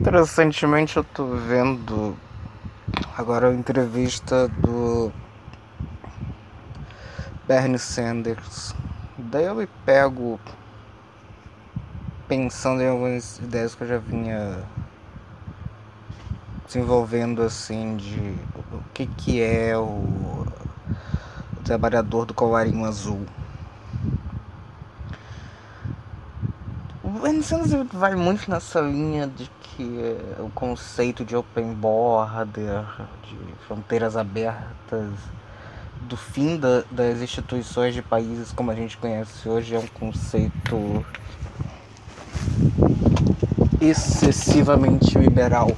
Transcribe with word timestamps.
Interessantemente 0.00 0.96
eu 0.96 1.02
tô 1.02 1.26
vendo 1.34 2.16
agora 3.18 3.48
a 3.48 3.54
entrevista 3.54 4.46
do 4.46 5.10
Bernie 7.48 7.78
Sanders. 7.78 8.72
Daí 9.18 9.46
eu 9.46 9.56
me 9.56 9.66
pego 9.84 10.38
pensando 12.28 12.82
em 12.82 12.88
algumas 12.88 13.38
ideias 13.38 13.74
que 13.74 13.82
eu 13.82 13.88
já 13.88 13.98
vinha 13.98 14.62
desenvolvendo 16.66 17.42
assim 17.42 17.96
de 17.96 18.36
o 18.72 18.80
que 18.94 19.06
que 19.06 19.42
é 19.42 19.76
o, 19.76 19.82
o 19.82 20.46
trabalhador 21.64 22.26
do 22.26 22.34
colarinho 22.34 22.84
azul. 22.84 23.26
O 27.02 27.10
Bernie 27.10 27.42
Sanders 27.42 27.72
vai 27.92 28.14
muito 28.14 28.50
nessa 28.50 28.80
linha 28.80 29.26
de 29.26 29.48
que 29.76 30.00
é 30.38 30.42
o 30.42 30.48
conceito 30.48 31.24
de 31.24 31.36
open 31.36 31.74
border, 31.74 32.84
de 33.22 33.36
fronteiras 33.66 34.16
abertas, 34.16 35.12
do 36.00 36.16
fim 36.16 36.56
da, 36.56 36.82
das 36.90 37.20
instituições 37.20 37.94
de 37.94 38.02
países 38.02 38.52
como 38.52 38.70
a 38.70 38.74
gente 38.74 38.96
conhece 38.96 39.48
hoje 39.48 39.74
é 39.74 39.78
um 39.78 39.86
conceito 39.88 41.04
excessivamente 43.80 45.18
liberal. 45.18 45.68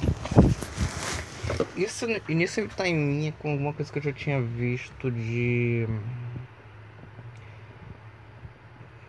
Isso, 1.77 2.07
nisso 2.29 2.61
ele 2.61 2.67
está 2.67 2.87
em 2.89 2.95
linha 2.95 3.33
com 3.39 3.53
alguma 3.53 3.73
coisa 3.73 3.91
que 3.93 3.99
eu 3.99 4.03
já 4.03 4.13
tinha 4.13 4.41
visto 4.41 5.11
de. 5.11 5.87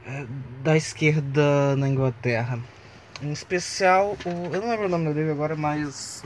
É, 0.06 0.26
da 0.64 0.78
esquerda 0.78 1.76
na 1.76 1.88
Inglaterra. 1.88 2.60
Em 3.22 3.32
especial, 3.32 4.18
o, 4.26 4.54
eu 4.54 4.62
não 4.62 4.70
lembro 4.70 4.86
o 4.86 4.90
nome 4.90 5.14
dele 5.14 5.32
agora, 5.32 5.56
mas. 5.56 6.24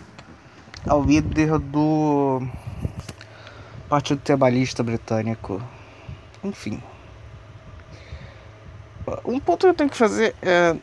Ao 0.87 1.03
líder 1.03 1.57
do. 1.59 2.41
Partido 3.89 4.21
Trabalhista 4.21 4.83
Britânico. 4.83 5.61
Enfim. 6.43 6.81
Um 9.25 9.39
ponto 9.39 9.61
que 9.61 9.67
eu 9.67 9.73
tenho 9.73 9.89
que 9.89 9.97
fazer 9.97 10.35
é. 10.41 10.75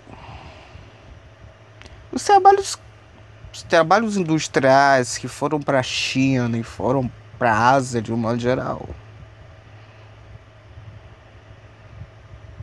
Os 2.12 2.24
trabalhos 2.24 2.76
os 3.52 3.62
trabalhos 3.64 4.16
industriais 4.16 5.18
que 5.18 5.26
foram 5.26 5.60
para 5.60 5.80
a 5.80 5.82
China 5.82 6.56
e 6.56 6.62
foram 6.62 7.10
para 7.38 7.52
a 7.52 7.70
Ásia 7.70 8.00
de 8.00 8.12
um 8.12 8.16
modo 8.16 8.38
geral, 8.38 8.88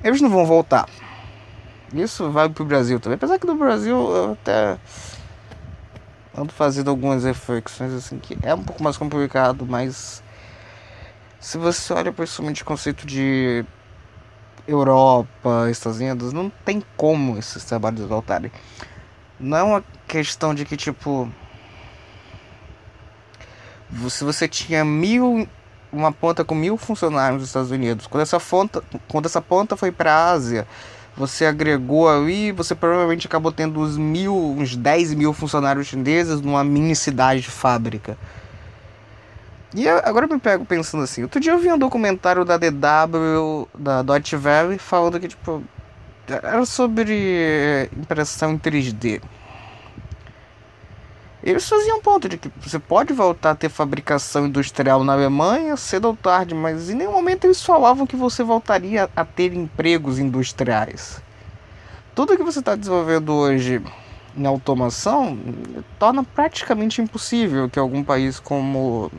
eles 0.04 0.22
não 0.22 0.30
vão 0.30 0.46
voltar. 0.46 0.88
Isso 1.94 2.30
vai 2.32 2.50
para 2.50 2.64
o 2.64 2.66
Brasil 2.66 3.00
também. 3.00 3.16
Apesar 3.16 3.40
que 3.40 3.48
no 3.48 3.56
Brasil 3.56 3.96
eu 3.96 4.32
até 4.34 4.78
ando 6.38 6.54
fazendo 6.54 6.90
algumas 6.90 7.24
reflexões 7.24 7.94
assim 7.94 8.20
que 8.20 8.38
é 8.44 8.54
um 8.54 8.64
pouco 8.64 8.84
mais 8.84 8.96
complicado, 8.96 9.66
mas 9.66 10.22
se 11.40 11.58
você 11.58 11.94
olha 11.94 12.12
principalmente 12.12 12.62
o 12.62 12.66
conceito 12.66 13.08
de 13.08 13.66
Europa, 14.68 15.70
Estados 15.72 16.00
Unidos, 16.00 16.34
não 16.34 16.50
tem 16.50 16.84
como 16.98 17.38
esses 17.38 17.64
trabalhos 17.64 18.02
voltarem. 18.02 18.52
Não 19.40 19.58
é 19.58 19.64
uma 19.64 19.84
questão 20.08 20.54
de 20.54 20.66
que, 20.66 20.76
tipo. 20.76 21.32
Se 24.10 24.24
você 24.24 24.48
tinha 24.48 24.84
mil. 24.84 25.48
Uma 25.90 26.12
ponta 26.12 26.44
com 26.44 26.54
mil 26.54 26.76
funcionários 26.76 27.40
nos 27.40 27.50
Estados 27.50 27.72
Unidos. 27.72 28.08
Quando 28.08 28.22
essa, 28.22 28.38
ponta, 28.40 28.84
quando 29.08 29.26
essa 29.26 29.42
ponta 29.42 29.78
foi 29.78 29.90
para 29.90 30.14
a 30.14 30.32
Ásia, 30.32 30.68
você 31.18 31.46
agregou 31.46 32.08
ali, 32.08 32.52
você 32.52 32.76
provavelmente 32.76 33.26
acabou 33.26 33.52
tendo 33.52 33.82
uns 33.82 33.98
mil, 33.98 34.36
uns 34.36 34.76
10 34.76 35.16
mil 35.16 35.34
funcionários 35.34 35.88
chineses 35.88 36.40
numa 36.42 36.64
mini 36.64 36.96
cidade 36.96 37.42
de 37.42 37.50
fábrica. 37.50 38.16
E 39.74 39.90
agora 39.90 40.26
eu 40.26 40.30
me 40.30 40.40
pego 40.40 40.64
pensando 40.64 41.04
assim, 41.04 41.24
outro 41.24 41.40
dia 41.40 41.52
eu 41.52 41.60
vi 41.60 41.72
um 41.72 41.78
documentário 41.78 42.46
da 42.46 42.58
DW, 42.58 43.68
da 43.78 44.02
Deutsche 44.02 44.36
Welle, 44.36 44.78
falando 44.78 45.20
que, 45.20 45.28
tipo, 45.28 45.64
era 46.28 46.66
sobre 46.66 47.90
impressão 47.98 48.54
em 48.54 48.58
3D. 48.58 49.22
Eles 51.48 51.70
faziam 51.70 52.02
ponto 52.02 52.28
de 52.28 52.38
que 52.38 52.52
você 52.60 52.78
pode 52.78 53.14
voltar 53.14 53.52
a 53.52 53.56
ter 53.56 53.70
fabricação 53.70 54.48
industrial 54.48 55.02
na 55.06 55.14
Alemanha 55.14 55.78
cedo 55.78 56.10
ou 56.10 56.14
tarde, 56.14 56.54
mas 56.54 56.90
em 56.90 56.96
nenhum 56.96 57.14
momento 57.14 57.46
eles 57.46 57.64
falavam 57.64 58.06
que 58.06 58.18
você 58.18 58.44
voltaria 58.44 59.10
a 59.16 59.24
ter 59.24 59.54
empregos 59.54 60.20
industriais. 60.20 61.22
Tudo 62.14 62.36
que 62.36 62.44
você 62.44 62.60
está 62.60 62.76
desenvolvendo 62.76 63.34
hoje 63.34 63.82
em 64.36 64.46
automação 64.46 65.40
torna 65.98 66.22
praticamente 66.22 67.02
impossível 67.02 67.70
que 67.70 67.80
algum 67.80 68.04
país 68.04 68.42
como 68.42 69.10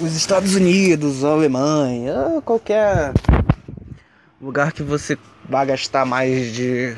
os 0.00 0.16
Estados 0.16 0.56
Unidos, 0.56 1.24
a 1.24 1.28
Alemanha, 1.28 2.42
qualquer 2.44 3.12
lugar 4.42 4.72
que 4.72 4.82
você 4.82 5.16
vai 5.48 5.64
gastar 5.66 6.04
mais 6.04 6.52
de 6.52 6.96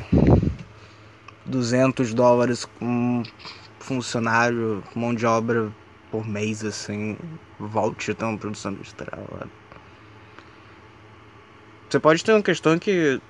200 1.51 2.15
dólares 2.15 2.65
com 2.65 3.23
funcionário, 3.79 4.83
mão 4.95 5.15
de 5.15 5.27
obra 5.27 5.71
por 6.11 6.27
mês, 6.27 6.65
assim, 6.65 7.17
volte 7.59 8.11
a 8.11 8.15
ter 8.15 8.25
uma 8.25 8.39
produção 8.39 8.73
industrial. 8.73 9.27
Você 11.89 11.99
pode 11.99 12.25
ter 12.25 12.33
uma 12.33 12.43
questão 12.43 12.79
que 12.79 13.21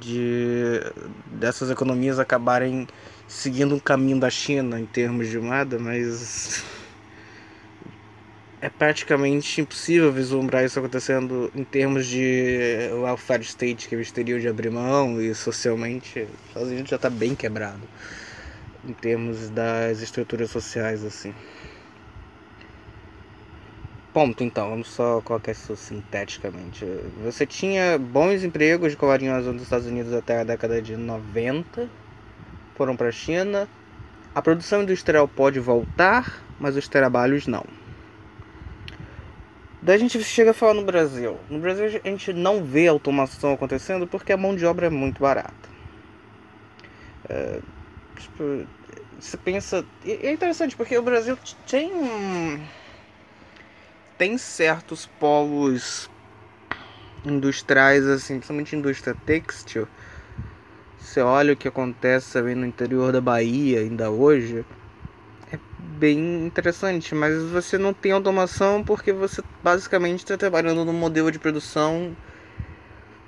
de 0.00 0.80
dessas 1.26 1.70
economias 1.70 2.18
acabarem 2.18 2.86
seguindo 3.26 3.74
um 3.74 3.78
caminho 3.78 4.20
da 4.20 4.28
China 4.28 4.78
em 4.78 4.86
termos 4.86 5.28
de 5.28 5.38
moeda, 5.38 5.78
mas 5.78 6.64
é 8.62 8.68
praticamente 8.68 9.60
impossível 9.60 10.12
vislumbrar 10.12 10.64
isso 10.64 10.78
acontecendo 10.78 11.50
em 11.52 11.64
termos 11.64 12.06
de 12.06 12.88
welfare 12.92 13.42
state 13.42 13.88
que 13.88 13.94
eles 13.96 14.12
teriam 14.12 14.38
de 14.38 14.46
abrir 14.46 14.70
mão 14.70 15.20
e 15.20 15.34
socialmente 15.34 16.20
os 16.20 16.46
Estados 16.46 16.68
Unidos 16.68 16.88
já 16.90 16.94
está 16.94 17.10
bem 17.10 17.34
quebrado 17.34 17.82
em 18.88 18.92
termos 18.92 19.50
das 19.50 20.00
estruturas 20.00 20.48
sociais 20.48 21.04
assim. 21.04 21.34
Ponto 24.12 24.44
então, 24.44 24.70
vamos 24.70 24.88
só 24.88 25.20
colocar 25.22 25.50
isso 25.50 25.74
sinteticamente. 25.74 26.86
Você 27.24 27.44
tinha 27.46 27.98
bons 27.98 28.44
empregos 28.44 28.92
de 28.92 28.96
colarinho 28.96 29.34
azul 29.34 29.54
nos 29.54 29.62
Estados 29.62 29.86
Unidos 29.88 30.12
até 30.12 30.40
a 30.40 30.44
década 30.44 30.80
de 30.80 30.96
90, 30.96 31.88
foram 32.76 32.94
para 32.94 33.08
a 33.08 33.12
China. 33.12 33.66
A 34.34 34.42
produção 34.42 34.82
industrial 34.82 35.26
pode 35.26 35.58
voltar, 35.58 36.44
mas 36.60 36.76
os 36.76 36.86
trabalhos 36.86 37.46
não. 37.46 37.64
Daí 39.82 39.96
a 39.96 39.98
gente 39.98 40.22
chega 40.22 40.52
a 40.52 40.54
falar 40.54 40.74
no 40.74 40.84
Brasil. 40.84 41.40
No 41.50 41.58
Brasil 41.58 41.86
a 41.86 42.08
gente 42.08 42.32
não 42.32 42.62
vê 42.62 42.86
automação 42.86 43.52
acontecendo 43.52 44.06
porque 44.06 44.32
a 44.32 44.36
mão 44.36 44.54
de 44.54 44.64
obra 44.64 44.86
é 44.86 44.90
muito 44.90 45.20
barata. 45.20 45.68
É, 47.28 47.60
tipo, 48.16 48.64
você 49.18 49.36
pensa. 49.36 49.84
É 50.06 50.32
interessante 50.32 50.76
porque 50.76 50.96
o 50.96 51.02
Brasil 51.02 51.36
tem. 51.68 51.90
Tem 54.16 54.38
certos 54.38 55.06
polos 55.18 56.08
industriais, 57.24 58.06
assim, 58.06 58.34
principalmente 58.34 58.76
indústria 58.76 59.16
têxtil. 59.26 59.88
Você 60.96 61.20
olha 61.20 61.54
o 61.54 61.56
que 61.56 61.66
acontece 61.66 62.32
também 62.32 62.54
no 62.54 62.64
interior 62.64 63.12
da 63.12 63.20
Bahia 63.20 63.80
ainda 63.80 64.10
hoje 64.10 64.64
bem 66.02 66.46
interessante, 66.46 67.14
mas 67.14 67.40
você 67.44 67.78
não 67.78 67.94
tem 67.94 68.10
automação 68.10 68.82
porque 68.82 69.12
você 69.12 69.40
basicamente 69.62 70.18
está 70.18 70.36
trabalhando 70.36 70.84
num 70.84 70.92
modelo 70.92 71.30
de 71.30 71.38
produção 71.38 72.16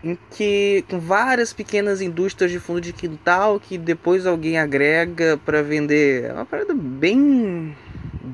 em 0.02 0.18
que 0.32 0.84
com 0.90 0.98
várias 0.98 1.52
pequenas 1.52 2.00
indústrias 2.00 2.50
de 2.50 2.58
fundo 2.58 2.80
de 2.80 2.92
quintal 2.92 3.60
que 3.60 3.78
depois 3.78 4.26
alguém 4.26 4.58
agrega 4.58 5.38
para 5.44 5.62
vender. 5.62 6.24
É 6.24 6.32
uma 6.32 6.44
parada 6.44 6.74
bem 6.74 7.76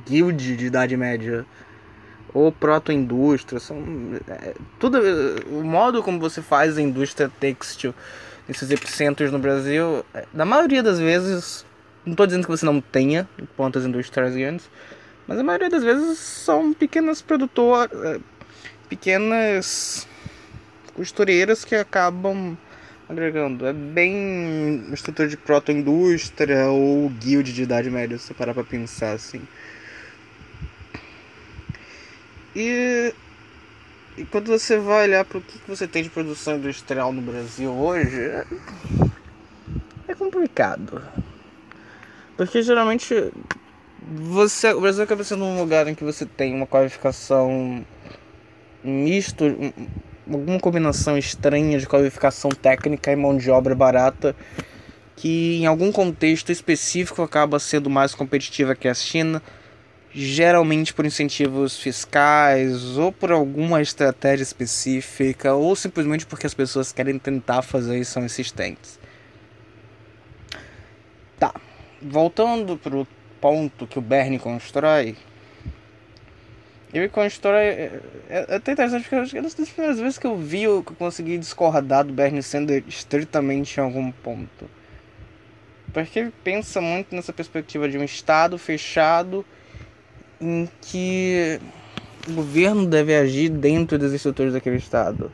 guild 0.06 0.56
de 0.56 0.64
idade 0.64 0.96
média 0.96 1.44
ou 2.32 2.50
proto-indústria, 2.50 3.60
são 3.60 3.76
é, 4.26 4.54
tudo 4.78 5.00
o 5.50 5.62
modo 5.62 6.02
como 6.02 6.18
você 6.18 6.40
faz 6.40 6.78
a 6.78 6.80
indústria 6.80 7.30
têxtil 7.40 7.92
nesses 8.48 8.70
epicentros 8.70 9.30
no 9.30 9.38
Brasil, 9.38 10.02
é, 10.14 10.24
na 10.32 10.46
maioria 10.46 10.82
das 10.82 10.98
vezes 10.98 11.66
não 12.10 12.14
estou 12.14 12.26
dizendo 12.26 12.42
que 12.42 12.50
você 12.50 12.66
não 12.66 12.80
tenha 12.80 13.28
pontas 13.56 13.84
industriais 13.86 14.34
grandes, 14.34 14.68
mas 15.28 15.38
a 15.38 15.44
maioria 15.44 15.70
das 15.70 15.84
vezes 15.84 16.18
são 16.18 16.74
pequenas 16.74 17.22
produtoras, 17.22 17.96
eh, 18.04 18.20
pequenas 18.88 20.08
costureiras 20.92 21.64
que 21.64 21.76
acabam 21.76 22.58
agregando. 23.08 23.64
É 23.64 23.72
bem 23.72 24.92
estrutura 24.92 25.28
de 25.28 25.36
proto-indústria 25.36 26.66
ou 26.68 27.08
guild 27.10 27.52
de 27.52 27.62
idade 27.62 27.88
média, 27.88 28.18
se 28.18 28.34
parar 28.34 28.54
pra 28.54 28.64
pensar 28.64 29.12
assim. 29.12 29.42
E, 32.56 33.14
e 34.18 34.24
quando 34.24 34.48
você 34.48 34.78
vai 34.78 35.04
olhar 35.04 35.24
para 35.24 35.38
o 35.38 35.40
que 35.40 35.60
você 35.68 35.86
tem 35.86 36.02
de 36.02 36.10
produção 36.10 36.56
industrial 36.56 37.12
no 37.12 37.22
Brasil 37.22 37.70
hoje, 37.70 38.20
é, 38.20 38.44
é 40.08 40.14
complicado. 40.16 41.00
Porque 42.40 42.62
geralmente 42.62 43.30
você, 44.02 44.72
o 44.72 44.80
Brasil 44.80 45.04
acaba 45.04 45.22
sendo 45.22 45.44
um 45.44 45.60
lugar 45.60 45.86
em 45.88 45.94
que 45.94 46.02
você 46.02 46.24
tem 46.24 46.54
uma 46.54 46.66
qualificação 46.66 47.84
misto, 48.82 49.44
alguma 50.26 50.58
combinação 50.58 51.18
estranha 51.18 51.78
de 51.78 51.86
qualificação 51.86 52.50
técnica 52.50 53.12
e 53.12 53.16
mão 53.16 53.36
de 53.36 53.50
obra 53.50 53.74
barata 53.74 54.34
que 55.16 55.58
em 55.58 55.66
algum 55.66 55.92
contexto 55.92 56.50
específico 56.50 57.20
acaba 57.20 57.58
sendo 57.58 57.90
mais 57.90 58.14
competitiva 58.14 58.74
que 58.74 58.88
a 58.88 58.94
China, 58.94 59.42
geralmente 60.10 60.94
por 60.94 61.04
incentivos 61.04 61.76
fiscais 61.76 62.96
ou 62.96 63.12
por 63.12 63.32
alguma 63.32 63.82
estratégia 63.82 64.44
específica 64.44 65.52
ou 65.52 65.76
simplesmente 65.76 66.24
porque 66.24 66.46
as 66.46 66.54
pessoas 66.54 66.90
querem 66.90 67.18
tentar 67.18 67.60
fazer 67.60 67.98
e 67.98 68.04
são 68.06 68.24
insistentes. 68.24 68.98
Tá, 71.38 71.52
voltando 72.00 72.76
pro 72.76 73.06
ponto 73.40 73.86
que 73.86 73.98
o 73.98 74.02
Bernie 74.02 74.38
constrói, 74.38 75.16
ele 76.92 77.08
constrói. 77.08 77.64
É, 77.64 78.00
é, 78.28 78.46
é 78.48 78.56
até 78.56 78.72
interessante 78.72 79.02
porque 79.02 79.36
é 79.36 79.40
uma 79.40 79.48
das 79.48 79.68
primeiras 79.68 80.00
vezes 80.00 80.18
que 80.18 80.26
eu 80.26 80.36
vi 80.36 80.64
eu 80.64 80.82
consegui 80.98 81.38
discordar 81.38 82.04
do 82.04 82.12
Bernie 82.12 82.42
Sanders 82.42 82.84
estritamente 82.88 83.78
em 83.78 83.82
algum 83.82 84.10
ponto. 84.10 84.68
Porque 85.92 86.18
ele 86.18 86.32
pensa 86.44 86.80
muito 86.80 87.14
nessa 87.14 87.32
perspectiva 87.32 87.88
de 87.88 87.98
um 87.98 88.04
Estado 88.04 88.58
fechado 88.58 89.44
em 90.40 90.68
que 90.80 91.60
o 92.28 92.32
governo 92.32 92.86
deve 92.86 93.14
agir 93.14 93.48
dentro 93.48 93.98
das 93.98 94.12
estruturas 94.12 94.52
daquele 94.52 94.76
Estado. 94.76 95.30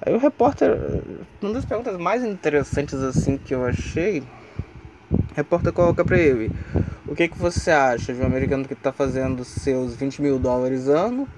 Aí 0.00 0.14
o 0.14 0.18
repórter, 0.18 0.70
uma 1.42 1.52
das 1.52 1.64
perguntas 1.64 1.98
mais 1.98 2.24
interessantes 2.24 2.94
assim 2.94 3.36
que 3.36 3.54
eu 3.54 3.64
achei, 3.64 4.20
o 4.20 4.26
repórter 5.36 5.72
coloca 5.72 6.04
pra 6.04 6.18
ele: 6.18 6.50
O 7.06 7.14
que, 7.14 7.28
que 7.28 7.38
você 7.38 7.70
acha 7.70 8.12
de 8.12 8.20
um 8.20 8.26
americano 8.26 8.66
que 8.66 8.72
está 8.72 8.90
fazendo 8.90 9.44
seus 9.44 9.94
20 9.94 10.22
mil 10.22 10.38
dólares 10.38 10.88
ano, 10.88 11.28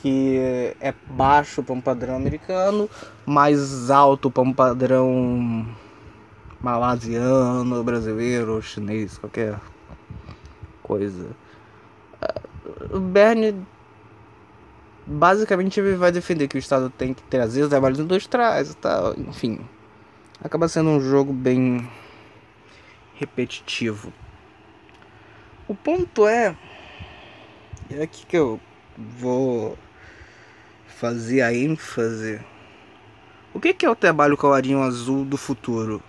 que 0.00 0.38
é 0.80 0.94
baixo 1.10 1.62
para 1.62 1.74
um 1.74 1.80
padrão 1.80 2.16
americano, 2.16 2.88
mais 3.26 3.90
alto 3.90 4.30
para 4.30 4.42
um 4.42 4.52
padrão 4.52 5.66
malasiano, 6.60 7.82
brasileiro, 7.82 8.62
chinês, 8.62 9.18
qualquer 9.18 9.58
coisa. 10.82 11.26
O 12.90 13.00
Bernie 13.00 13.54
basicamente 15.06 15.78
ele 15.80 15.96
vai 15.96 16.10
defender 16.10 16.48
que 16.48 16.56
o 16.56 16.58
Estado 16.58 16.88
tem 16.88 17.12
que 17.12 17.22
trazer 17.24 17.62
os 17.62 17.68
trabalhos 17.68 17.98
industriais 17.98 18.70
e 18.70 18.76
tal, 18.76 19.14
enfim. 19.18 19.60
Acaba 20.42 20.68
sendo 20.68 20.90
um 20.90 21.00
jogo 21.00 21.32
bem 21.32 21.86
repetitivo. 23.24 24.12
O 25.66 25.74
ponto 25.74 26.26
é. 26.26 26.54
É 27.90 28.02
aqui 28.02 28.26
que 28.26 28.36
eu 28.36 28.60
vou 28.96 29.78
fazer 30.86 31.42
a 31.42 31.52
ênfase. 31.52 32.40
O 33.52 33.60
que, 33.60 33.72
que 33.72 33.86
é 33.86 33.90
o 33.90 33.96
trabalho 33.96 34.36
colarinho 34.36 34.82
azul 34.82 35.24
do 35.24 35.36
futuro? 35.36 36.02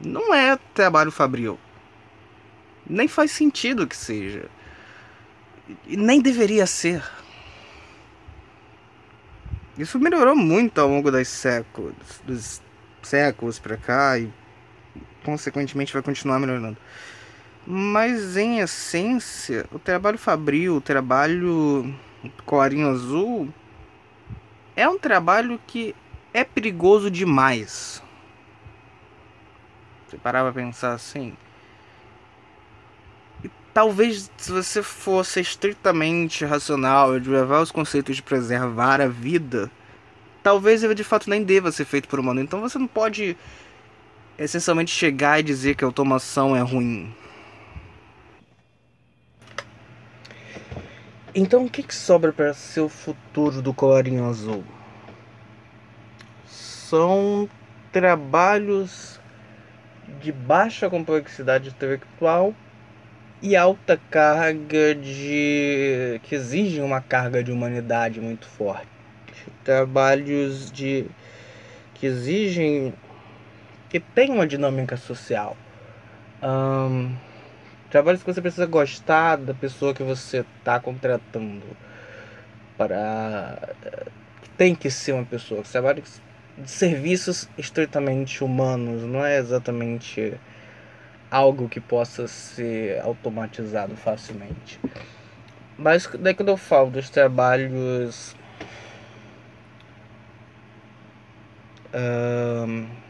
Não 0.00 0.34
é 0.34 0.58
trabalho 0.74 1.12
fabril. 1.12 1.58
Nem 2.88 3.06
faz 3.06 3.30
sentido 3.30 3.86
que 3.86 3.96
seja. 3.96 4.50
E 5.86 5.96
nem 5.96 6.20
deveria 6.20 6.66
ser. 6.66 7.02
Isso 9.78 9.98
melhorou 9.98 10.34
muito 10.34 10.80
ao 10.80 10.88
longo 10.88 11.10
dos 11.10 11.28
séculos, 11.28 11.94
dos 12.24 12.60
séculos 13.02 13.58
para 13.58 13.76
cá 13.76 14.18
e 14.18 14.32
consequentemente 15.22 15.92
vai 15.92 16.02
continuar 16.02 16.38
melhorando. 16.38 16.76
Mas 17.66 18.36
em 18.36 18.58
essência, 18.58 19.66
o 19.72 19.78
trabalho 19.78 20.18
fabril, 20.18 20.76
o 20.76 20.80
trabalho 20.80 21.94
colarinho 22.44 22.88
azul 22.88 23.52
é 24.74 24.88
um 24.88 24.98
trabalho 24.98 25.60
que 25.66 25.94
é 26.34 26.44
perigoso 26.44 27.10
demais. 27.10 28.02
Você 30.08 30.16
parava 30.16 30.52
pra 30.52 30.62
pensar 30.62 30.92
assim. 30.92 31.36
E 33.44 33.50
talvez 33.72 34.30
se 34.36 34.50
você 34.50 34.82
fosse 34.82 35.40
estritamente 35.40 36.44
racional 36.44 37.18
de 37.20 37.30
levar 37.30 37.60
os 37.60 37.70
conceitos 37.70 38.16
de 38.16 38.22
preservar 38.22 39.00
a 39.00 39.08
vida, 39.08 39.70
talvez 40.42 40.82
ele 40.82 40.94
de 40.94 41.04
fato 41.04 41.30
nem 41.30 41.44
deva 41.44 41.70
ser 41.70 41.84
feito 41.84 42.08
por 42.08 42.18
humano. 42.18 42.40
Então 42.40 42.60
você 42.60 42.78
não 42.78 42.86
pode 42.86 43.36
essencialmente 44.44 44.90
chegar 44.90 45.40
e 45.40 45.42
dizer 45.42 45.74
que 45.74 45.84
a 45.84 45.86
automação 45.86 46.56
é 46.56 46.60
ruim. 46.60 47.14
Então 51.34 51.64
o 51.64 51.70
que, 51.70 51.82
que 51.82 51.94
sobra 51.94 52.32
para 52.32 52.52
ser 52.52 52.80
o 52.80 52.88
futuro 52.88 53.62
do 53.62 53.72
colarinho 53.72 54.28
azul? 54.28 54.62
São 56.46 57.48
trabalhos 57.90 59.18
de 60.20 60.30
baixa 60.30 60.90
complexidade 60.90 61.70
intelectual 61.70 62.54
e 63.40 63.56
alta 63.56 63.98
carga 64.10 64.94
de. 64.94 66.20
que 66.22 66.34
exigem 66.34 66.82
uma 66.82 67.00
carga 67.00 67.42
de 67.42 67.50
humanidade 67.50 68.20
muito 68.20 68.46
forte. 68.46 68.86
Trabalhos 69.64 70.70
de. 70.70 71.06
que 71.94 72.06
exigem 72.06 72.92
que 73.92 74.00
tem 74.00 74.30
uma 74.30 74.46
dinâmica 74.46 74.96
social. 74.96 75.54
Um, 76.42 77.14
trabalhos 77.90 78.22
que 78.22 78.32
você 78.32 78.40
precisa 78.40 78.64
gostar 78.64 79.36
da 79.36 79.52
pessoa 79.52 79.92
que 79.92 80.02
você 80.02 80.46
está 80.58 80.80
contratando. 80.80 81.62
Para. 82.78 83.74
Tem 84.56 84.74
que 84.74 84.90
ser 84.90 85.12
uma 85.12 85.26
pessoa. 85.26 85.62
Trabalhos 85.62 86.22
de 86.56 86.70
serviços 86.70 87.46
estritamente 87.58 88.42
humanos, 88.42 89.02
não 89.02 89.26
é 89.26 89.36
exatamente 89.36 90.40
algo 91.30 91.68
que 91.68 91.80
possa 91.80 92.26
ser 92.26 92.98
automatizado 93.02 93.94
facilmente. 93.94 94.80
Mas 95.76 96.08
daí 96.18 96.32
quando 96.32 96.48
eu 96.48 96.56
falo 96.56 96.90
dos 96.90 97.10
trabalhos. 97.10 98.34
Um, 101.94 103.02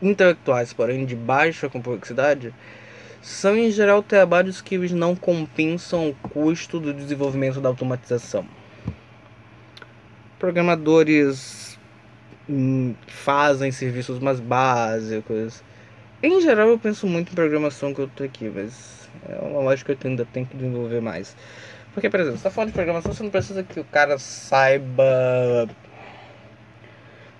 intelectuais, 0.00 0.72
porém 0.72 1.04
de 1.04 1.14
baixa 1.14 1.68
complexidade, 1.68 2.54
são 3.22 3.56
em 3.56 3.70
geral 3.70 4.02
trabalhos 4.02 4.60
que 4.60 4.74
eles 4.76 4.92
não 4.92 5.16
compensam 5.16 6.10
o 6.10 6.14
custo 6.28 6.78
do 6.78 6.94
desenvolvimento 6.94 7.60
da 7.60 7.68
automatização. 7.68 8.46
Programadores 10.38 11.78
hum, 12.48 12.94
fazem 13.08 13.72
serviços 13.72 14.18
mais 14.18 14.38
básicos. 14.38 15.62
Em 16.22 16.40
geral, 16.40 16.68
eu 16.68 16.78
penso 16.78 17.06
muito 17.06 17.32
em 17.32 17.34
programação 17.34 17.92
que 17.92 18.00
eu 18.00 18.08
tô 18.08 18.22
aqui, 18.22 18.48
mas 18.48 19.08
é 19.28 19.38
uma 19.44 19.60
lógica 19.60 19.94
que 19.94 20.06
eu 20.06 20.10
ainda 20.10 20.24
tenho 20.24 20.46
que 20.46 20.56
desenvolver 20.56 21.00
mais. 21.00 21.36
Porque, 21.92 22.10
por 22.10 22.20
exemplo, 22.20 22.38
você 22.38 22.44
tá 22.44 22.50
falando 22.50 22.68
de 22.68 22.74
programação, 22.74 23.12
você 23.12 23.22
não 23.22 23.30
precisa 23.30 23.62
que 23.62 23.80
o 23.80 23.84
cara 23.84 24.18
saiba 24.18 25.66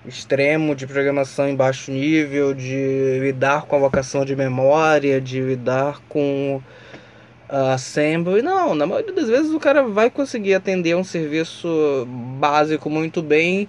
extremo 0.06 0.74
de 0.74 0.86
programação 0.86 1.48
em 1.48 1.56
baixo 1.56 1.90
nível, 1.90 2.54
de 2.54 3.18
lidar 3.20 3.62
com 3.62 3.76
a 3.76 3.78
alocação 3.78 4.24
de 4.24 4.34
memória, 4.36 5.20
de 5.20 5.40
lidar 5.40 6.00
com 6.08 6.62
uh, 7.50 7.72
assembly. 7.72 8.42
Não, 8.42 8.74
na 8.74 8.86
maioria 8.86 9.12
das 9.12 9.28
vezes 9.28 9.52
o 9.52 9.60
cara 9.60 9.82
vai 9.82 10.10
conseguir 10.10 10.54
atender 10.54 10.96
um 10.96 11.04
serviço 11.04 12.06
básico 12.38 12.88
muito 12.88 13.22
bem. 13.22 13.68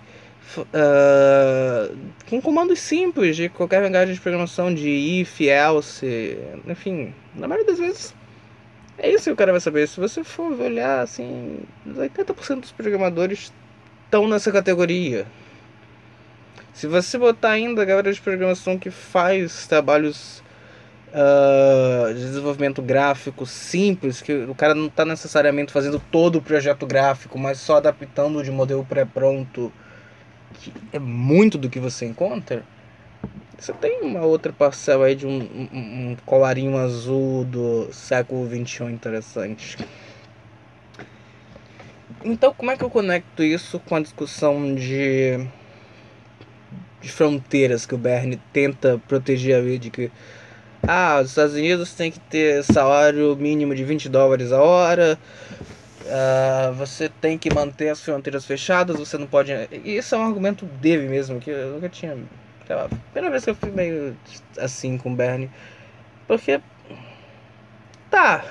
Uh, 0.57 1.97
com 2.29 2.41
comandos 2.41 2.79
simples 2.79 3.35
de 3.35 3.49
qualquer 3.49 3.83
linguagem 3.83 4.13
de 4.13 4.21
programação 4.21 4.73
de 4.73 4.89
if, 4.89 5.41
else, 5.41 6.37
enfim, 6.65 7.13
na 7.35 7.47
maioria 7.47 7.67
das 7.67 7.79
vezes 7.79 8.15
é 8.97 9.11
isso 9.11 9.25
que 9.25 9.31
o 9.31 9.35
cara 9.35 9.51
vai 9.51 9.61
saber. 9.61 9.87
Se 9.87 9.99
você 9.99 10.23
for 10.23 10.59
olhar 10.59 11.01
assim, 11.01 11.59
80% 11.87 12.61
dos 12.61 12.71
programadores 12.71 13.51
estão 14.05 14.27
nessa 14.27 14.51
categoria. 14.51 15.27
Se 16.77 16.85
você 16.85 17.17
botar 17.17 17.49
ainda 17.49 17.81
a 17.81 17.85
galera 17.85 18.13
de 18.13 18.21
programação 18.21 18.77
que 18.77 18.91
faz 18.91 19.65
trabalhos 19.65 20.43
uh, 21.07 22.13
de 22.13 22.19
desenvolvimento 22.19 22.83
gráfico 22.83 23.47
simples, 23.47 24.21
que 24.21 24.31
o 24.31 24.53
cara 24.53 24.75
não 24.75 24.85
está 24.85 25.03
necessariamente 25.03 25.73
fazendo 25.73 25.99
todo 26.11 26.35
o 26.35 26.41
projeto 26.41 26.85
gráfico, 26.85 27.39
mas 27.39 27.57
só 27.57 27.77
adaptando 27.77 28.43
de 28.43 28.51
modelo 28.51 28.85
pré-pronto, 28.85 29.73
que 30.53 30.71
é 30.93 30.99
muito 30.99 31.57
do 31.57 31.67
que 31.67 31.79
você 31.79 32.05
encontra, 32.05 32.63
você 33.57 33.73
tem 33.73 34.03
uma 34.03 34.21
outra 34.21 34.53
parcela 34.53 35.07
aí 35.07 35.15
de 35.15 35.25
um, 35.25 35.39
um, 35.41 36.11
um 36.11 36.17
colarinho 36.27 36.77
azul 36.77 37.43
do 37.43 37.91
século 37.91 38.47
XXI 38.47 38.83
interessante. 38.83 39.79
Então, 42.23 42.53
como 42.53 42.69
é 42.69 42.77
que 42.77 42.83
eu 42.83 42.89
conecto 42.91 43.41
isso 43.41 43.79
com 43.79 43.95
a 43.95 43.99
discussão 43.99 44.75
de 44.75 45.49
de 47.01 47.09
fronteiras 47.09 47.85
que 47.85 47.95
o 47.95 47.97
Bernie 47.97 48.39
tenta 48.51 48.99
proteger 49.07 49.55
a 49.55 49.77
de 49.77 49.89
que 49.89 50.11
ah, 50.87 51.19
os 51.21 51.29
Estados 51.29 51.53
Unidos 51.53 51.93
tem 51.93 52.11
que 52.11 52.19
ter 52.19 52.63
salário 52.63 53.35
mínimo 53.35 53.75
de 53.75 53.83
20 53.83 54.09
dólares 54.09 54.51
a 54.51 54.61
hora, 54.61 55.19
uh, 56.05 56.73
você 56.73 57.09
tem 57.09 57.37
que 57.37 57.53
manter 57.53 57.89
as 57.89 58.01
fronteiras 58.01 58.45
fechadas, 58.45 58.97
você 58.97 59.17
não 59.17 59.27
pode. 59.27 59.51
Isso 59.83 60.15
é 60.15 60.17
um 60.17 60.25
argumento 60.25 60.65
dele 60.65 61.07
mesmo, 61.07 61.39
que 61.39 61.49
eu 61.49 61.73
nunca 61.73 61.89
tinha. 61.89 62.17
Sei 62.65 62.75
lá, 62.75 62.89
primeira 63.11 63.31
vez 63.31 63.43
que 63.43 63.49
eu 63.49 63.55
fui 63.55 63.71
meio 63.71 64.15
assim 64.57 64.97
com 64.97 65.11
o 65.11 65.15
Bernie. 65.15 65.49
Porque. 66.27 66.61
Tá. 68.09 68.45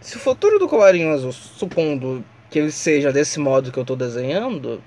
Se 0.00 0.16
o 0.16 0.20
futuro 0.20 0.58
do 0.58 0.68
colarinho 0.68 1.12
azul, 1.12 1.32
supondo 1.32 2.24
que 2.50 2.60
ele 2.60 2.70
seja 2.70 3.12
desse 3.12 3.40
modo 3.40 3.72
que 3.72 3.78
eu 3.78 3.82
estou 3.82 3.96
desenhando, 3.96 4.80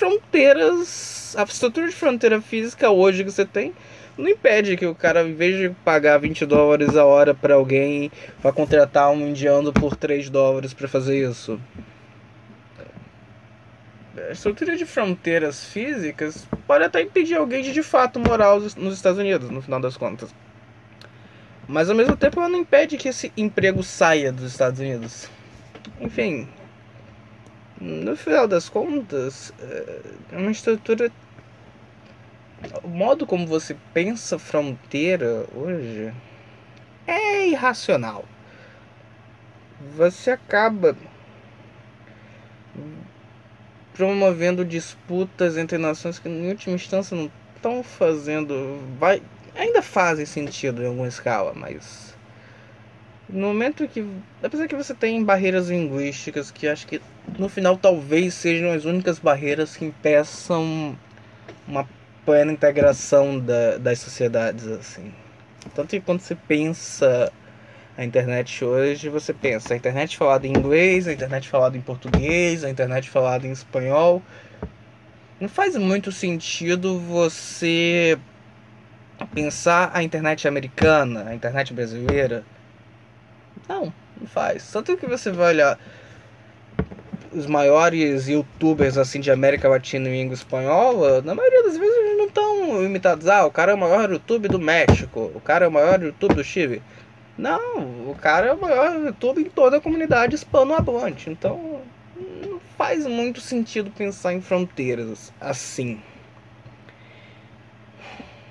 fronteiras. 0.00 1.36
A 1.36 1.42
estrutura 1.42 1.86
de 1.86 1.94
fronteira 1.94 2.40
física 2.40 2.90
hoje 2.90 3.22
que 3.22 3.30
você 3.30 3.44
tem 3.44 3.74
não 4.16 4.28
impede 4.28 4.76
que 4.76 4.86
o 4.86 4.94
cara, 4.94 5.22
em 5.22 5.34
vez 5.34 5.58
de 5.58 5.70
pagar 5.84 6.18
20 6.18 6.46
dólares 6.46 6.96
a 6.96 7.04
hora 7.04 7.34
para 7.34 7.54
alguém, 7.54 8.10
vá 8.42 8.50
contratar 8.50 9.10
um 9.10 9.28
indiano 9.28 9.72
por 9.72 9.94
3 9.94 10.30
dólares 10.30 10.72
para 10.72 10.88
fazer 10.88 11.28
isso. 11.28 11.60
A 14.28 14.32
estrutura 14.32 14.76
de 14.76 14.86
fronteiras 14.86 15.64
físicas 15.64 16.46
pode 16.66 16.84
até 16.84 17.02
impedir 17.02 17.36
alguém 17.36 17.62
de 17.62 17.72
de 17.72 17.82
fato 17.82 18.18
morar 18.18 18.58
nos 18.58 18.94
Estados 18.94 19.18
Unidos, 19.18 19.50
no 19.50 19.62
final 19.62 19.80
das 19.80 19.96
contas. 19.96 20.34
Mas 21.68 21.88
ao 21.88 21.94
mesmo 21.94 22.16
tempo 22.16 22.40
ela 22.40 22.48
não 22.48 22.58
impede 22.58 22.96
que 22.96 23.08
esse 23.08 23.32
emprego 23.36 23.82
saia 23.82 24.32
dos 24.32 24.50
Estados 24.50 24.80
Unidos. 24.80 25.28
Enfim, 26.00 26.48
no 27.80 28.16
final 28.16 28.46
das 28.46 28.68
contas, 28.68 29.52
é 30.30 30.36
uma 30.36 30.50
estrutura 30.50 31.10
o 32.82 32.88
modo 32.88 33.26
como 33.26 33.46
você 33.46 33.74
pensa 33.94 34.38
fronteira 34.38 35.46
hoje 35.54 36.12
é 37.06 37.48
irracional. 37.48 38.24
Você 39.96 40.32
acaba 40.32 40.94
promovendo 43.94 44.64
disputas 44.64 45.56
entre 45.56 45.78
nações 45.78 46.18
que, 46.18 46.28
em 46.28 46.48
última 46.48 46.74
instância, 46.74 47.16
não 47.16 47.30
estão 47.56 47.82
fazendo. 47.82 48.78
Vai, 48.98 49.22
ainda 49.54 49.80
fazem 49.80 50.26
sentido 50.26 50.82
em 50.82 50.86
alguma 50.86 51.08
escala, 51.08 51.52
mas. 51.54 52.14
No 53.28 53.48
momento 53.48 53.88
que. 53.88 54.06
Apesar 54.42 54.68
que 54.68 54.76
você 54.76 54.94
tem 54.94 55.24
barreiras 55.24 55.68
linguísticas 55.68 56.50
que 56.50 56.68
acho 56.68 56.86
que 56.86 57.00
no 57.40 57.48
final 57.48 57.74
talvez 57.78 58.34
sejam 58.34 58.70
as 58.70 58.84
únicas 58.84 59.18
barreiras 59.18 59.74
que 59.74 59.86
impeçam 59.86 60.94
uma 61.66 61.88
plena 62.22 62.52
integração 62.52 63.40
da, 63.40 63.78
das 63.78 63.98
sociedades, 63.98 64.66
assim. 64.66 65.10
Tanto 65.74 65.88
que 65.88 66.00
quando 66.02 66.20
você 66.20 66.34
pensa 66.34 67.32
a 67.96 68.04
internet 68.04 68.62
hoje, 68.62 69.08
você 69.08 69.32
pensa 69.32 69.72
a 69.72 69.76
internet 69.76 70.18
falada 70.18 70.46
em 70.46 70.50
inglês, 70.50 71.08
a 71.08 71.14
internet 71.14 71.48
falada 71.48 71.78
em 71.78 71.80
português, 71.80 72.62
a 72.62 72.68
internet 72.68 73.08
falada 73.08 73.46
em 73.46 73.52
espanhol. 73.52 74.22
Não 75.40 75.48
faz 75.48 75.74
muito 75.76 76.12
sentido 76.12 76.98
você 77.00 78.18
pensar 79.32 79.90
a 79.94 80.02
internet 80.02 80.46
americana, 80.46 81.30
a 81.30 81.34
internet 81.34 81.72
brasileira. 81.72 82.44
Não, 83.66 83.90
não 84.20 84.26
faz. 84.26 84.70
Tanto 84.70 84.94
que 84.98 85.06
você 85.06 85.30
vai 85.30 85.54
olhar 85.54 85.78
os 87.32 87.46
maiores 87.46 88.28
youtubers 88.28 88.98
assim 88.98 89.20
de 89.20 89.30
América 89.30 89.68
Latina 89.68 90.08
e 90.08 90.12
língua 90.12 90.34
espanhola, 90.34 91.22
na 91.22 91.34
maioria 91.34 91.62
das 91.62 91.76
vezes 91.76 91.96
eles 91.96 92.18
não 92.18 92.26
estão 92.26 92.84
imitados. 92.84 93.28
Ah, 93.28 93.46
o 93.46 93.50
cara 93.50 93.72
é 93.72 93.74
o 93.74 93.78
maior 93.78 94.10
YouTube 94.10 94.48
do 94.48 94.58
México, 94.58 95.30
o 95.34 95.40
cara 95.40 95.64
é 95.64 95.68
o 95.68 95.72
maior 95.72 96.02
YouTube 96.02 96.34
do 96.34 96.44
Chile. 96.44 96.82
Não, 97.38 98.10
o 98.10 98.16
cara 98.20 98.48
é 98.48 98.52
o 98.52 98.60
maior 98.60 98.94
YouTube 98.98 99.40
em 99.42 99.48
toda 99.48 99.76
a 99.76 99.80
comunidade 99.80 100.34
hispanohablante. 100.34 101.30
Então 101.30 101.80
não 102.16 102.60
faz 102.76 103.06
muito 103.06 103.40
sentido 103.40 103.90
pensar 103.90 104.34
em 104.34 104.40
fronteiras 104.40 105.32
assim. 105.40 106.00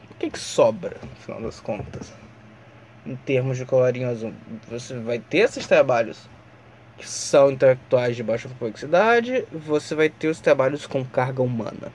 O 0.10 0.14
que, 0.20 0.30
que 0.30 0.40
sobra, 0.40 0.98
no 1.02 1.16
final 1.16 1.42
das 1.42 1.60
contas? 1.60 2.14
Em 3.06 3.16
termos 3.16 3.58
de 3.58 3.66
colarinho 3.66 4.10
azul, 4.10 4.34
você 4.68 4.98
vai 5.00 5.20
ter 5.20 5.40
esses 5.40 5.66
trabalhos 5.66 6.30
que 7.00 7.08
são 7.08 7.50
intelectuais 7.50 8.16
de 8.16 8.22
baixa 8.22 8.50
complexidade, 8.50 9.46
você 9.52 9.96
vai 9.96 10.10
ter 10.10 10.28
os 10.28 10.42
trabalhos 10.42 10.86
com 10.86 11.04
carga 11.04 11.42
humana. 11.42 11.94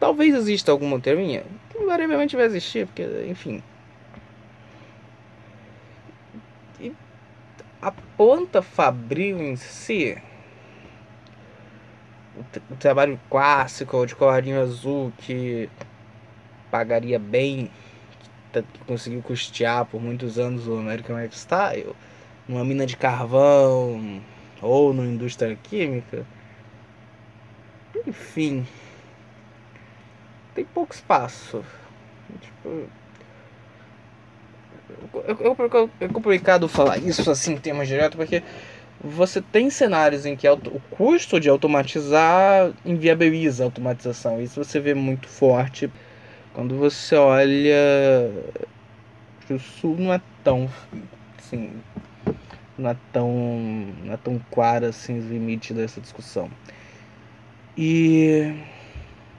Talvez 0.00 0.34
exista 0.34 0.72
alguma 0.72 0.98
teoria, 0.98 1.44
invariavelmente 1.78 2.34
vai 2.34 2.46
existir, 2.46 2.86
porque, 2.86 3.06
enfim. 3.28 3.62
E 6.80 6.94
a 7.80 7.92
planta 7.92 8.62
fabril 8.62 9.38
em 9.38 9.56
si, 9.56 10.16
o, 12.70 12.76
trabalho 12.76 13.20
clássico 13.30 14.06
de 14.06 14.16
colarinho 14.16 14.62
azul 14.62 15.12
que 15.18 15.68
pagaria 16.70 17.18
bem, 17.18 17.70
que 18.50 18.84
conseguiu 18.86 19.20
custear 19.20 19.84
por 19.84 20.00
muitos 20.00 20.38
anos 20.38 20.66
o 20.66 20.78
American 20.78 21.20
Lifestyle 21.20 21.94
numa 22.48 22.64
mina 22.64 22.86
de 22.86 22.96
carvão 22.96 24.22
ou 24.60 24.92
numa 24.92 25.08
indústria 25.08 25.56
química. 25.62 26.26
Enfim, 28.06 28.66
tem 30.54 30.64
pouco 30.64 30.94
espaço. 30.94 31.64
Tipo, 32.40 32.88
é 36.00 36.08
complicado 36.08 36.68
falar 36.68 36.98
isso 36.98 37.30
assim 37.30 37.52
em 37.52 37.58
termos 37.58 37.88
diretos 37.88 38.16
porque 38.16 38.42
você 39.00 39.40
tem 39.40 39.68
cenários 39.70 40.24
em 40.24 40.36
que 40.36 40.48
o 40.48 40.80
custo 40.90 41.38
de 41.38 41.48
automatizar 41.48 42.72
inviabiliza 42.84 43.62
a 43.62 43.66
automatização. 43.66 44.40
Isso 44.40 44.62
você 44.62 44.80
vê 44.80 44.94
muito 44.94 45.28
forte 45.28 45.90
quando 46.52 46.76
você 46.76 47.16
olha 47.16 48.30
o 49.50 49.58
sul 49.58 49.96
não 49.98 50.12
é 50.12 50.20
tão 50.42 50.70
assim, 51.38 51.70
não 52.76 52.90
é 52.90 52.96
tão, 53.12 53.32
não 54.04 54.12
é 54.12 54.16
tão 54.16 54.40
claro 54.50 54.86
assim 54.86 55.18
os 55.18 55.26
limites 55.26 55.76
dessa 55.76 56.00
discussão. 56.00 56.50
E 57.76 58.54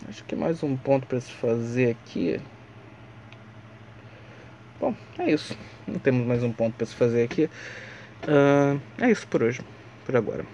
acho 0.07 0.23
que 0.25 0.35
mais 0.35 0.61
um 0.63 0.75
ponto 0.75 1.07
para 1.07 1.19
se 1.19 1.31
fazer 1.31 1.91
aqui. 1.91 2.39
Bom, 4.79 4.93
é 5.17 5.31
isso. 5.31 5.57
Não 5.87 5.99
temos 5.99 6.25
mais 6.25 6.43
um 6.43 6.51
ponto 6.51 6.75
para 6.75 6.85
se 6.85 6.95
fazer 6.95 7.23
aqui. 7.23 7.49
Uh, 8.23 8.79
é 8.99 9.11
isso 9.11 9.27
por 9.27 9.43
hoje, 9.43 9.61
por 10.05 10.15
agora. 10.15 10.45